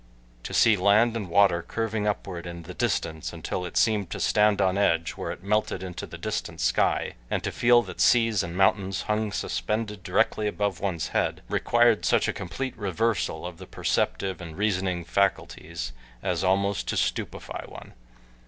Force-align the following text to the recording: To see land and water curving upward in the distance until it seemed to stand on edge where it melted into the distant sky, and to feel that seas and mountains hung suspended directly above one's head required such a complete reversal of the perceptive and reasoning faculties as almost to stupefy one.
To 0.45 0.51
see 0.55 0.75
land 0.75 1.15
and 1.15 1.29
water 1.29 1.61
curving 1.61 2.07
upward 2.07 2.47
in 2.47 2.63
the 2.63 2.73
distance 2.73 3.33
until 3.33 3.65
it 3.67 3.77
seemed 3.77 4.09
to 4.09 4.19
stand 4.19 4.59
on 4.59 4.75
edge 4.75 5.11
where 5.11 5.31
it 5.31 5.43
melted 5.43 5.83
into 5.83 6.07
the 6.07 6.17
distant 6.17 6.59
sky, 6.59 7.13
and 7.29 7.43
to 7.43 7.51
feel 7.51 7.83
that 7.83 8.01
seas 8.01 8.41
and 8.41 8.57
mountains 8.57 9.03
hung 9.03 9.31
suspended 9.31 10.01
directly 10.01 10.47
above 10.47 10.79
one's 10.79 11.09
head 11.09 11.43
required 11.49 12.03
such 12.03 12.27
a 12.27 12.33
complete 12.33 12.75
reversal 12.77 13.45
of 13.45 13.59
the 13.59 13.67
perceptive 13.67 14.41
and 14.41 14.57
reasoning 14.57 15.05
faculties 15.05 15.93
as 16.23 16.43
almost 16.43 16.87
to 16.87 16.97
stupefy 16.97 17.61
one. 17.67 17.93